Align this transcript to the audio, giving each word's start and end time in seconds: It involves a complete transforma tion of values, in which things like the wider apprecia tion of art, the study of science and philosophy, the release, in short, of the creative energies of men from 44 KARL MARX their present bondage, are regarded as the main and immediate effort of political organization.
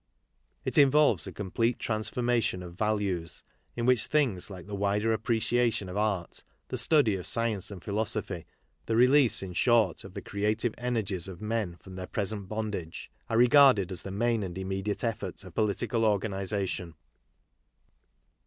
It 0.65 0.79
involves 0.79 1.27
a 1.27 1.31
complete 1.31 1.77
transforma 1.77 2.41
tion 2.41 2.63
of 2.63 2.73
values, 2.73 3.43
in 3.75 3.85
which 3.85 4.07
things 4.07 4.49
like 4.49 4.65
the 4.65 4.73
wider 4.73 5.15
apprecia 5.15 5.71
tion 5.71 5.89
of 5.89 5.95
art, 5.95 6.43
the 6.69 6.77
study 6.79 7.13
of 7.13 7.27
science 7.27 7.69
and 7.69 7.83
philosophy, 7.83 8.47
the 8.87 8.95
release, 8.95 9.43
in 9.43 9.53
short, 9.53 10.03
of 10.03 10.15
the 10.15 10.21
creative 10.23 10.73
energies 10.79 11.27
of 11.27 11.39
men 11.39 11.75
from 11.77 11.95
44 11.95 11.95
KARL 11.95 11.95
MARX 11.95 11.97
their 11.99 12.11
present 12.13 12.49
bondage, 12.49 13.11
are 13.29 13.37
regarded 13.37 13.91
as 13.91 14.01
the 14.01 14.09
main 14.09 14.41
and 14.41 14.57
immediate 14.57 15.03
effort 15.03 15.43
of 15.43 15.53
political 15.53 16.03
organization. 16.03 16.95